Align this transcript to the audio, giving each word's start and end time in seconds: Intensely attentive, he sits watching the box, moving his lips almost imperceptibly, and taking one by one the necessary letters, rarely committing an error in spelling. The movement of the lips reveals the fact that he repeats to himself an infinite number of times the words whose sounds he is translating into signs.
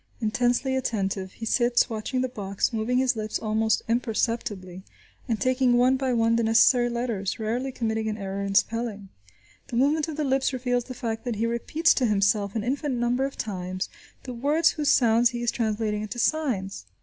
Intensely 0.19 0.75
attentive, 0.75 1.33
he 1.33 1.45
sits 1.45 1.87
watching 1.87 2.21
the 2.21 2.27
box, 2.27 2.73
moving 2.73 2.97
his 2.97 3.15
lips 3.15 3.37
almost 3.37 3.83
imperceptibly, 3.87 4.81
and 5.27 5.39
taking 5.39 5.73
one 5.77 5.95
by 5.95 6.11
one 6.11 6.37
the 6.37 6.41
necessary 6.43 6.89
letters, 6.89 7.37
rarely 7.37 7.71
committing 7.71 8.09
an 8.09 8.17
error 8.17 8.41
in 8.41 8.55
spelling. 8.55 9.09
The 9.67 9.75
movement 9.75 10.07
of 10.07 10.17
the 10.17 10.23
lips 10.23 10.53
reveals 10.53 10.85
the 10.85 10.95
fact 10.95 11.23
that 11.25 11.35
he 11.35 11.45
repeats 11.45 11.93
to 11.93 12.07
himself 12.07 12.55
an 12.55 12.63
infinite 12.63 12.97
number 12.97 13.25
of 13.25 13.37
times 13.37 13.89
the 14.23 14.33
words 14.33 14.71
whose 14.71 14.89
sounds 14.89 15.29
he 15.29 15.43
is 15.43 15.51
translating 15.51 16.01
into 16.01 16.17
signs. 16.17 16.85